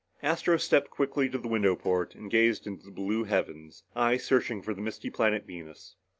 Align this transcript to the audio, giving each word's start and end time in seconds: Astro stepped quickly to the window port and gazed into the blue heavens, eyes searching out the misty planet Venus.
Astro 0.23 0.57
stepped 0.57 0.89
quickly 0.89 1.29
to 1.29 1.37
the 1.37 1.47
window 1.47 1.75
port 1.75 2.15
and 2.15 2.31
gazed 2.31 2.65
into 2.65 2.83
the 2.85 2.91
blue 2.91 3.25
heavens, 3.25 3.83
eyes 3.95 4.23
searching 4.25 4.57
out 4.57 4.65
the 4.75 4.81
misty 4.81 5.11
planet 5.11 5.45
Venus. 5.45 5.95